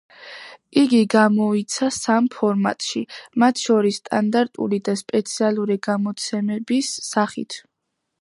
იგი 0.83 0.99
გამოიცა 1.13 1.89
სამ 1.97 2.29
ფორმატში, 2.35 3.01
მათ 3.43 3.61
შორის 3.65 3.99
სტანდარტული 4.01 4.79
და 4.89 4.95
სპეციალური 5.03 5.77
გამოცემების 5.89 6.91
სახით. 7.11 7.59